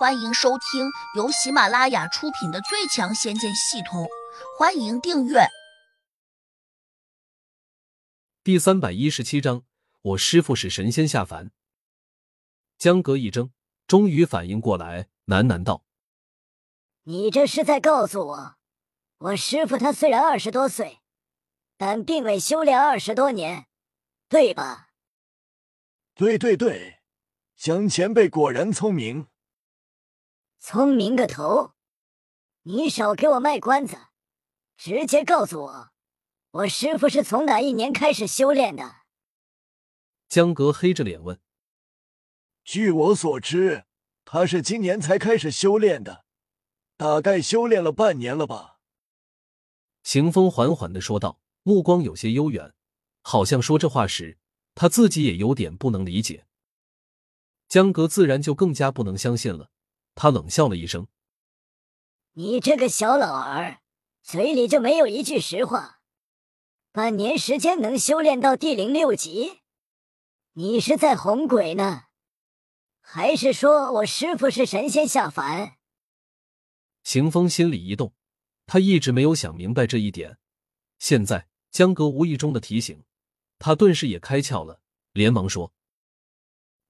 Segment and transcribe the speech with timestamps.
[0.00, 4.04] 欢迎收听由喜马拉雅出品的《最强仙剑系统》，
[4.58, 5.40] 欢迎订阅。
[8.42, 9.62] 第三百一十七章，
[10.00, 11.50] 我师父是神仙下凡。
[12.78, 13.50] 江阁一怔，
[13.86, 15.84] 终于反应过来，喃喃道
[17.04, 18.54] ：“你这是在告诉我，
[19.18, 21.00] 我师父他虽然二十多岁，
[21.76, 23.66] 但并未修炼二十多年，
[24.30, 24.92] 对吧
[26.16, 27.00] ？”“对对对，
[27.54, 29.26] 江前辈果然聪明。”
[30.62, 31.72] 聪明个头！
[32.64, 33.96] 你少给我卖关子，
[34.76, 35.88] 直接告诉我，
[36.50, 38.96] 我师傅是从哪一年开始修炼的？
[40.28, 41.40] 江格黑着脸问。
[42.62, 43.86] 据我所知，
[44.26, 46.26] 他是今年才开始修炼的，
[46.98, 48.80] 大概修炼了半年了吧。
[50.02, 52.74] 行风缓缓的说道，目光有些悠远，
[53.22, 54.38] 好像说这话时
[54.74, 56.46] 他自己也有点不能理解。
[57.66, 59.70] 江格自然就更加不能相信了。
[60.22, 61.08] 他冷笑了一声
[62.36, 63.80] ：“你这个小老儿，
[64.22, 66.02] 嘴里就没有一句实话。
[66.92, 69.60] 半年时间能修炼到第零六级，
[70.52, 72.02] 你是在哄鬼呢，
[73.00, 75.78] 还是说我师傅是神仙下凡？”
[77.02, 78.12] 行风心里一动，
[78.66, 80.36] 他一直没有想明白这一点，
[80.98, 83.04] 现在江哥无意中的提醒，
[83.58, 84.82] 他顿时也开窍了，
[85.12, 85.72] 连忙说：“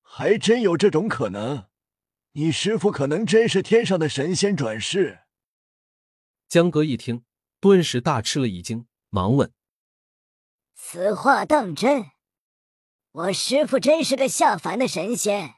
[0.03, 1.70] 还真有这种可能。”
[2.33, 5.23] 你师傅可能真是天上的神仙转世。
[6.49, 7.25] 江哥一听，
[7.59, 9.53] 顿时大吃了一惊，忙问
[10.77, 12.13] ：“此话当真？
[13.11, 15.55] 我师傅真是个下凡的神仙？”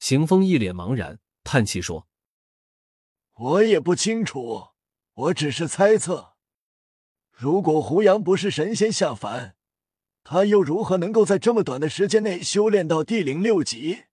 [0.00, 2.08] 邢风一脸茫然，叹气说
[3.34, 4.70] ：“我也不清楚，
[5.14, 6.34] 我只是猜测。
[7.30, 9.56] 如果胡杨不是神仙下凡，
[10.24, 14.05] 他又如何能够在这么短的时间内修炼到第零六级？”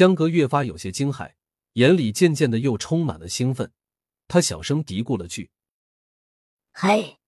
[0.00, 1.34] 江格越发有些惊骇，
[1.74, 3.70] 眼里渐渐的又充满了兴奋。
[4.28, 5.50] 他小声嘀咕了句
[6.72, 7.18] ：“嘿，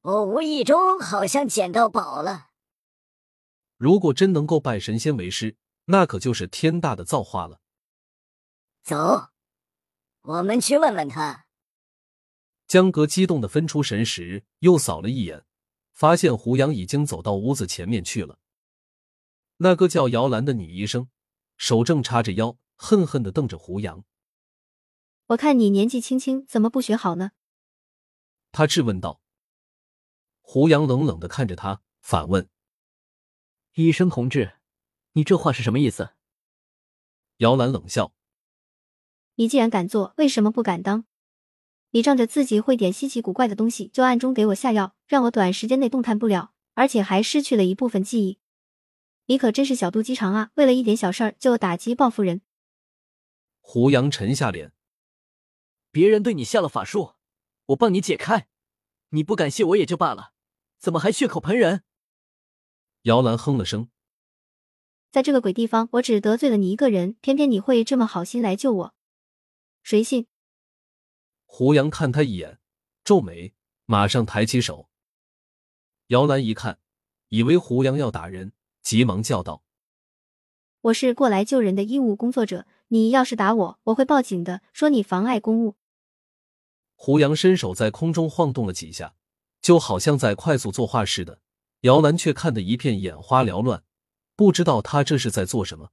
[0.00, 2.46] 我无意中好像捡到宝了。
[3.76, 7.60] 如果真能够拜神仙为师，那可就是天大的造化了。”
[8.82, 9.28] 走，
[10.22, 11.44] 我们去问问他。
[12.66, 15.44] 江格激动的分出神识，又扫了一眼，
[15.92, 18.38] 发现胡杨已经走到屋子前面去了。
[19.58, 21.10] 那个叫姚兰的女医生。
[21.56, 24.04] 手正叉着腰，恨恨的瞪着胡杨。
[25.28, 27.32] 我看你年纪轻轻，怎么不学好呢？
[28.52, 29.20] 他质问道。
[30.42, 32.48] 胡杨冷冷的看着他，反问
[33.74, 34.58] ：“医生同志，
[35.12, 36.10] 你这话是什么意思？”
[37.38, 38.12] 姚兰冷笑
[39.36, 41.06] ：“你既然敢做，为什么不敢当？
[41.90, 48.38] 你仗着自己会点稀奇古怪的东西，就暗中给我下药，让我短时间内动弹不了，而且还失去了一部分记忆。”
[49.26, 50.50] 你可真是小肚鸡肠啊！
[50.54, 52.42] 为了一点小事儿就打击报复人。
[53.60, 54.72] 胡杨沉下脸，
[55.90, 57.14] 别人对你下了法术，
[57.66, 58.48] 我帮你解开，
[59.10, 60.34] 你不感谢我也就罢了，
[60.78, 61.84] 怎么还血口喷人？
[63.02, 63.88] 姚兰哼了声，
[65.10, 68.94] 在这个鬼地方，我只得罪了你一个人，偏偏你会这么好心来救我，
[69.82, 70.26] 谁信？
[71.46, 72.58] 胡杨看他一眼，
[73.02, 73.54] 皱眉，
[73.86, 74.90] 马上抬起手。
[76.08, 76.78] 姚兰一看，
[77.28, 78.52] 以为胡杨要打人。
[78.84, 79.62] 急忙叫道
[80.82, 85.76] ：“我是过来救人的医务工作者，你要是打我，我会报警的，说你妨碍公务。”
[86.94, 89.14] 胡杨伸手在空中晃动了几下，
[89.62, 91.40] 就好像在快速作画似的。
[91.80, 93.82] 姚兰却看得一片眼花缭乱，
[94.36, 95.90] 不知道他这是在做什么。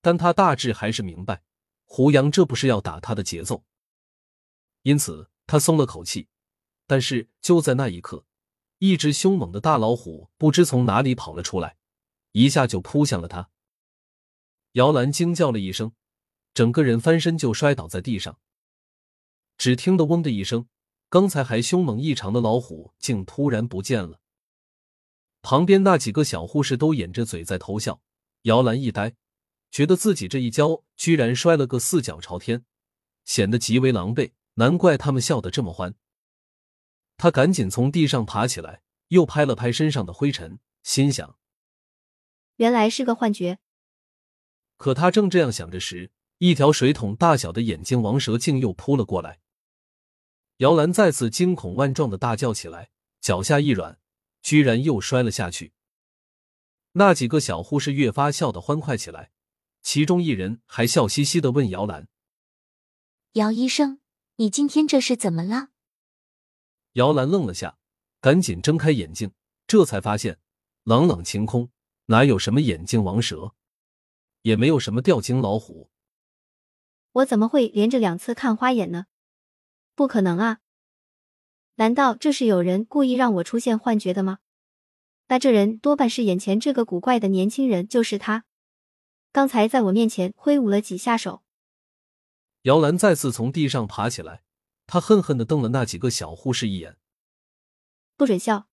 [0.00, 1.42] 但他大致还是明白，
[1.84, 3.64] 胡杨这不是要打他的节奏，
[4.82, 6.28] 因此他松了口气。
[6.86, 8.24] 但是就在那一刻。
[8.78, 11.76] 一只凶猛的大老虎不知从哪里跑了出来，
[12.32, 13.50] 一下就扑向了他。
[14.72, 15.92] 姚兰惊叫了一声，
[16.52, 18.38] 整个人翻身就摔倒在地上。
[19.56, 20.66] 只听得“嗡”的一声，
[21.08, 24.20] 刚才还凶猛异常的老虎竟突然不见了。
[25.42, 28.00] 旁边那几个小护士都掩着嘴在偷笑。
[28.42, 29.14] 姚兰一呆，
[29.70, 32.64] 觉得自己这一跤居然摔了个四脚朝天，
[33.24, 34.32] 显得极为狼狈。
[34.54, 35.94] 难怪他们笑得这么欢。
[37.24, 41.38] 他赶紧从地上爬起来，又拍了拍身上的灰尘，心想：
[42.56, 43.60] 原来是个幻觉。
[44.76, 49.40] 可他正这样想着时，一条水桶大小的眼睛王蛇竟又扑了过来。
[50.58, 52.90] 姚兰再次惊恐万状的大叫起来，
[53.22, 53.98] 脚下一软，
[54.42, 55.72] 居然又摔了下去。
[56.92, 59.30] 那几个小护士越发笑得欢快起来，
[59.80, 62.06] 其中一人还笑嘻嘻的问姚兰
[63.32, 64.00] ：“姚医生，
[64.36, 65.70] 你今天这是怎么了？”
[66.94, 67.76] 姚兰愣了下，
[68.20, 69.32] 赶紧睁开眼睛，
[69.66, 70.38] 这才发现
[70.84, 71.70] 朗朗晴空，
[72.06, 73.52] 哪有什么眼镜王蛇？
[74.42, 75.90] 也没有什么吊睛老虎。
[77.12, 79.06] 我怎么会连着两次看花眼呢？
[79.96, 80.60] 不可能啊！
[81.76, 84.38] 难道这是有人故意让我出现幻觉的吗？
[85.26, 88.44] 那这人多半是眼前这个古怪的年轻人，就是他。
[89.32, 91.42] 刚才在我面前挥舞了几下手。
[92.62, 94.42] 姚兰再次从地上爬起来，
[94.86, 96.98] 她恨恨的瞪了那几个小护士一眼。
[98.16, 98.68] 不准笑！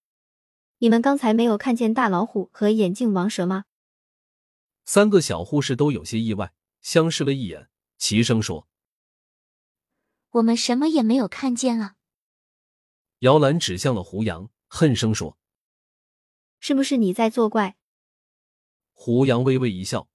[0.80, 3.66] 你们刚才没有看见大老虎和眼镜王蛇吗？
[4.84, 8.68] 三个小护士都有些意外，相视了一眼，齐声说
[10.32, 11.96] ：“我们什么也没有看见啊！”
[13.20, 15.38] 姚兰指向了胡杨，恨声说
[16.60, 17.78] ：“是不是你在作怪？”
[18.94, 20.10] 胡杨微微一笑：“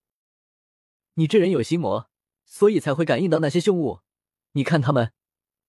[1.14, 2.10] 你这人有心魔，
[2.44, 4.00] 所以才会感应到那些凶物。
[4.52, 5.12] 你看他们，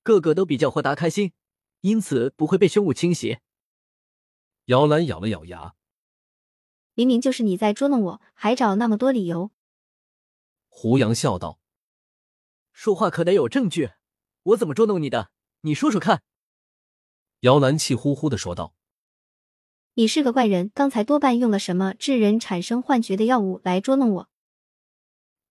[0.08, 1.34] 个个都比较豁达开心，
[1.82, 3.40] 因此不会被凶物侵袭。”
[4.72, 5.76] 姚兰咬了咬牙
[6.96, 9.52] ：“明明就是你在捉弄我，还找那么多理由。”
[10.70, 11.60] 胡杨笑道
[12.72, 13.92] ：“说话可得有证据，
[14.44, 15.30] 我怎么捉弄你的？
[15.62, 16.24] 你说说看。”
[17.42, 18.74] 姚兰气呼呼的说道
[19.96, 24.30] ：“你是个怪人，刚才多半用了什么致人产生幻觉的药物来捉弄我。”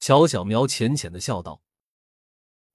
[0.00, 1.62] 乔小苗浅浅的笑道：“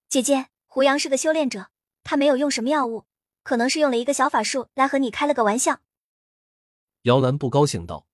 [0.09, 1.67] 姐姐，胡杨是个修炼者，
[2.01, 3.03] 他没有用什么药物，
[3.43, 5.81] 可能是用了一个小法术来和你开了个玩笑。”
[7.03, 8.07] 姚兰不高兴道：“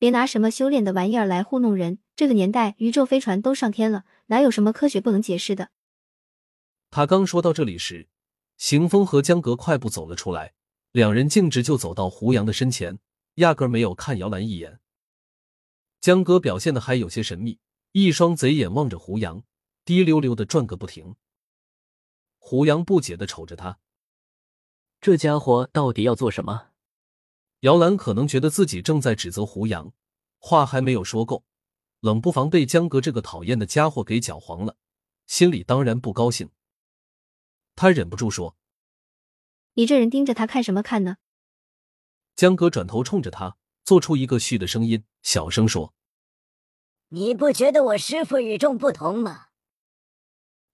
[0.00, 1.98] 别拿什么修炼的玩意儿来糊弄人！
[2.16, 5.68] 这个年代，宇宙飞船都上天了，哪有什么科学不能解释的？”
[6.90, 8.08] 他刚说到这里时，
[8.56, 10.54] 邢风和江格快步走了出来，
[10.92, 12.98] 两人径直就走到胡杨的身前，
[13.34, 14.80] 压根没有看姚兰一眼。
[16.00, 17.58] 江哥表现的还有些神秘，
[17.92, 19.44] 一双贼眼望着胡杨，
[19.84, 21.14] 滴溜溜的转个不停。
[22.46, 23.78] 胡杨不解的瞅着他，
[25.00, 26.72] 这家伙到底要做什么？
[27.60, 29.94] 姚兰可能觉得自己正在指责胡杨，
[30.36, 31.46] 话还没有说够，
[32.00, 34.76] 冷不防被江格这个讨厌的家伙给搅黄了，
[35.26, 36.50] 心里当然不高兴。
[37.76, 38.58] 他忍不住说
[39.72, 41.16] ：“你这人盯着他看什么看呢？”
[42.36, 45.94] 江格转头冲着他，做出一个嘘的声音，小声说
[47.08, 49.46] ：“你不觉得我师傅与众不同吗？”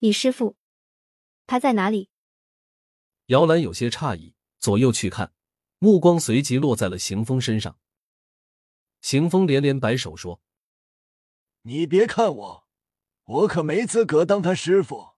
[0.02, 0.56] 你师傅
[1.50, 2.11] 他在哪里？
[3.26, 5.32] 姚兰有些诧异，左右去看。
[5.81, 7.76] 目光随即落在了邢风身上。
[9.00, 10.41] 邢风连连摆手说
[11.62, 12.69] ：“你别看我，
[13.25, 15.14] 我可没资格当他师傅。”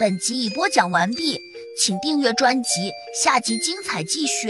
[0.00, 1.38] 本集已播讲完毕，
[1.80, 2.90] 请订阅专辑，
[3.22, 4.48] 下集精彩继续。